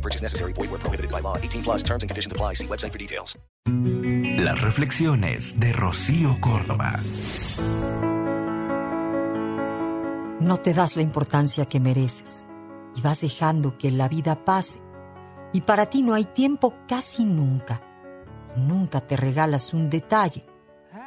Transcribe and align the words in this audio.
No 0.00 0.02
purchase 0.02 0.22
necessary. 0.22 0.54
Void 0.54 0.70
where 0.70 0.80
prohibited 0.80 1.10
by 1.10 1.20
law. 1.20 1.36
18 1.36 1.62
plus 1.62 1.82
terms 1.82 2.02
and 2.02 2.10
conditions 2.10 2.32
apply. 2.32 2.54
See 2.54 2.66
website 2.66 2.92
for 2.92 2.98
details. 2.98 3.38
Las 4.42 4.58
reflexiones 4.62 5.60
de 5.60 5.72
Rocío 5.74 6.40
Córdoba. 6.40 6.98
No 10.40 10.56
te 10.56 10.72
das 10.72 10.96
la 10.96 11.02
importancia 11.02 11.66
que 11.66 11.80
mereces 11.80 12.46
y 12.96 13.02
vas 13.02 13.20
dejando 13.20 13.76
que 13.76 13.90
la 13.90 14.08
vida 14.08 14.46
pase. 14.46 14.80
Y 15.52 15.60
para 15.60 15.84
ti 15.84 16.00
no 16.00 16.14
hay 16.14 16.24
tiempo 16.24 16.74
casi 16.88 17.26
nunca. 17.26 17.82
Nunca 18.56 19.02
te 19.02 19.18
regalas 19.18 19.74
un 19.74 19.90
detalle 19.90 20.46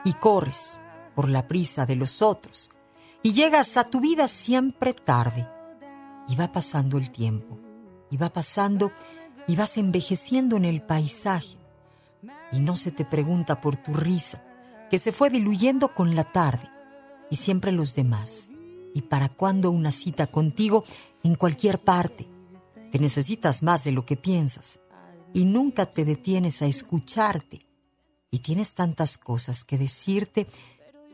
y 0.05 0.13
corres 0.13 0.79
por 1.15 1.29
la 1.29 1.47
prisa 1.47 1.87
de 1.87 1.95
los 1.95 2.21
otros 2.21 2.69
y 3.23 3.33
llegas 3.33 3.75
a 3.77 3.85
tu 3.85 3.99
vida 3.99 4.27
siempre 4.27 4.93
tarde. 4.93 5.49
Y 6.27 6.35
va 6.35 6.51
pasando 6.51 6.97
el 6.99 7.09
tiempo, 7.09 7.59
y 8.13 8.17
va 8.17 8.31
pasando 8.31 8.91
y 9.47 9.55
vas 9.55 9.75
envejeciendo 9.77 10.55
en 10.55 10.65
el 10.65 10.83
paisaje. 10.83 11.57
Y 12.51 12.59
no 12.59 12.77
se 12.77 12.91
te 12.91 13.05
pregunta 13.05 13.59
por 13.59 13.75
tu 13.75 13.91
risa, 13.91 14.43
que 14.91 14.99
se 14.99 15.11
fue 15.11 15.31
diluyendo 15.31 15.95
con 15.95 16.13
la 16.13 16.23
tarde, 16.23 16.69
y 17.31 17.37
siempre 17.37 17.71
los 17.71 17.95
demás. 17.95 18.51
¿Y 18.93 19.01
para 19.01 19.29
cuándo 19.29 19.71
una 19.71 19.91
cita 19.91 20.27
contigo 20.27 20.83
en 21.23 21.33
cualquier 21.33 21.79
parte? 21.79 22.27
Te 22.91 22.99
necesitas 22.99 23.63
más 23.63 23.83
de 23.83 23.91
lo 23.91 24.05
que 24.05 24.15
piensas 24.15 24.79
y 25.33 25.45
nunca 25.45 25.87
te 25.87 26.05
detienes 26.05 26.61
a 26.61 26.67
escucharte. 26.67 27.65
Y 28.29 28.39
tienes 28.39 28.75
tantas 28.75 29.17
cosas 29.17 29.63
que 29.63 29.79
decirte, 29.79 30.45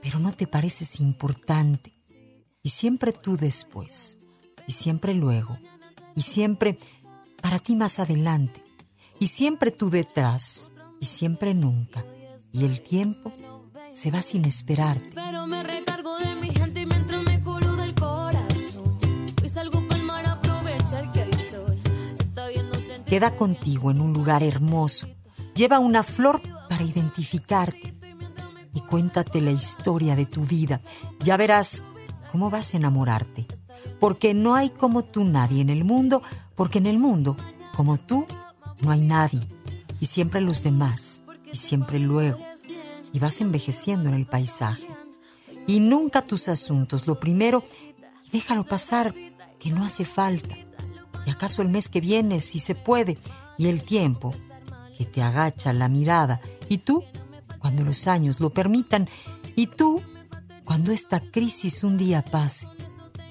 pero 0.02 0.20
no 0.20 0.34
te 0.34 0.48
pareces 0.48 1.00
importante. 1.00 1.94
Y 2.62 2.70
siempre 2.70 3.14
tú 3.14 3.38
después, 3.38 4.18
y 4.68 4.74
siempre 4.74 5.14
luego, 5.14 5.58
y 6.20 6.22
siempre 6.22 6.78
para 7.42 7.60
ti 7.60 7.78
más 7.78 7.98
adelante, 7.98 8.62
y 9.22 9.28
siempre 9.28 9.72
tú 9.72 9.90
detrás, 9.90 10.74
y 11.00 11.06
siempre 11.06 11.54
nunca. 11.54 12.04
Y 12.52 12.66
el 12.66 12.82
tiempo 12.82 13.32
se 13.94 14.12
va 14.12 14.22
sin 14.22 14.44
esperarte. 14.44 15.12
Pero 15.16 15.48
me 15.48 15.64
recargo 15.64 16.18
de 16.18 16.36
mi 16.36 16.50
gente 16.50 16.86
mientras 16.86 17.24
me 17.24 17.42
curo 17.42 17.74
del 17.78 17.96
corazón. 17.96 19.00
Y 19.42 19.48
salgo 19.48 19.88
pa'l 19.88 20.04
mar 20.04 20.26
a 20.26 20.34
aprovechar 20.34 21.10
que 21.14 21.22
hay 21.22 21.32
sol. 21.50 21.80
Está 22.20 22.50
viendo 22.50 22.78
sentir. 22.78 23.06
Queda 23.06 23.38
contigo 23.38 23.90
en 23.90 24.02
un 24.02 24.12
lugar 24.12 24.44
hermoso. 24.44 25.08
Lleva 25.56 25.80
una 25.80 26.04
flor 26.04 26.42
para 26.68 26.84
identificarte. 26.84 27.94
Y 28.74 28.82
cuéntate 28.82 29.40
la 29.40 29.52
historia 29.52 30.18
de 30.18 30.26
tu 30.26 30.42
vida. 30.42 30.82
Ya 31.24 31.38
verás 31.38 31.82
cómo 32.30 32.50
vas 32.50 32.74
a 32.74 32.78
enamorarte. 32.78 33.48
Porque 34.00 34.34
no 34.34 34.56
hay 34.56 34.70
como 34.70 35.04
tú 35.04 35.24
nadie 35.24 35.62
en 35.62 35.70
el 35.70 35.84
mundo, 35.84 36.22
porque 36.56 36.78
en 36.78 36.88
el 36.88 37.00
mundo, 37.00 37.36
como 37.76 37.98
tú, 37.98 38.26
no 38.82 38.92
hay 38.92 39.02
nadie. 39.02 39.42
Y 40.00 40.06
siempre 40.06 40.42
los 40.42 40.64
demás, 40.64 41.24
y 41.52 41.58
siempre 41.58 42.00
luego. 42.00 42.40
Y 43.12 43.20
vas 43.20 43.42
envejeciendo 43.42 44.10
en 44.10 44.16
el 44.16 44.26
paisaje. 44.26 44.88
Y 45.68 45.80
nunca 45.80 46.24
tus 46.24 46.48
asuntos, 46.48 47.08
lo 47.08 47.20
primero, 47.20 47.64
déjalo 48.32 48.64
pasar, 48.64 49.14
que 49.60 49.72
no 49.72 49.84
hace 49.84 50.06
falta. 50.06 50.56
Y 51.26 51.30
acaso 51.30 51.62
el 51.62 51.70
mes 51.70 51.90
que 51.90 52.02
viene, 52.02 52.40
si 52.40 52.60
se 52.60 52.76
puede, 52.76 53.18
y 53.58 53.68
el 53.68 53.84
tiempo, 53.84 54.34
que 54.98 55.06
te 55.06 55.22
agacha 55.22 55.74
la 55.74 55.90
mirada, 55.90 56.40
y 56.70 56.80
tú, 56.80 57.04
cuando 57.60 57.84
los 57.84 58.08
años 58.08 58.40
lo 58.40 58.50
permitan, 58.50 59.08
y 59.56 59.68
tú, 59.68 60.02
cuando 60.64 60.92
esta 60.92 61.20
crisis 61.20 61.84
un 61.84 61.98
día 61.98 62.24
pase, 62.24 62.68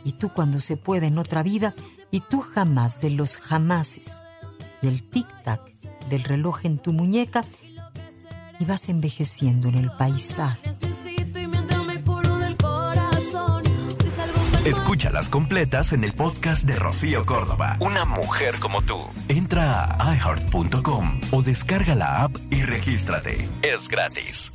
y 0.05 0.13
tú 0.13 0.31
cuando 0.31 0.61
se 0.61 0.77
pueda 0.77 1.07
en 1.07 1.19
otra 1.19 1.43
vida, 1.43 1.75
y 2.11 2.21
tú 2.21 2.41
jamás 2.41 3.01
de 3.01 3.11
los 3.11 3.37
jamases, 3.37 4.23
y 4.83 4.89
el 4.89 5.09
tic-tac 5.11 5.61
del 6.09 6.25
reloj 6.25 6.65
en 6.65 6.79
tu 6.79 6.93
muñeca, 6.93 7.45
y 8.59 8.65
vas 8.65 8.89
envejeciendo 8.89 9.69
en 9.69 9.77
el 9.77 9.91
paisaje. 9.93 10.71
Escúchalas 14.65 15.31
completas 15.31 15.95
en 15.95 16.05
el 16.05 16.13
podcast 16.13 16.65
de 16.65 16.77
Rocío 16.77 17.25
Córdoba. 17.25 17.79
Una 17.81 18.05
mujer 18.05 18.59
como 18.59 18.83
tú. 18.83 18.99
Entra 19.29 19.97
a 19.99 20.15
iHeart.com 20.15 21.21
o 21.31 21.43
descarga 21.43 21.95
la 21.95 22.25
app 22.25 22.37
y 22.51 22.61
regístrate. 22.63 23.49
Es 23.63 23.89
gratis. 23.89 24.53